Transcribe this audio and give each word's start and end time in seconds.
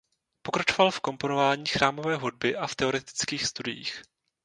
Pokračoval 0.41 0.91
v 0.91 0.99
komponování 0.99 1.65
chrámové 1.65 2.15
hudby 2.15 2.55
a 2.55 2.67
v 2.67 2.75
teoretických 2.75 3.45
studiích. 3.45 4.03